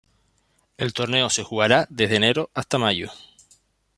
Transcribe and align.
El 0.77 0.93
torneo 0.93 1.29
se 1.29 1.43
jugará 1.43 1.85
desde 1.91 2.15
enero 2.15 2.49
hasta 2.55 2.79
mayo. 2.79 3.11